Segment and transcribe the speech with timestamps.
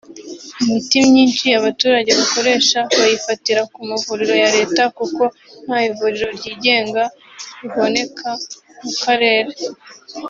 [0.65, 5.21] Imiti myinshi abaturage bakoresha bayifatira ku mavuriro ya Leta kuko
[5.63, 7.03] nta n’ivuriro ryigenga
[7.61, 8.29] riboneka
[8.83, 9.51] mu karere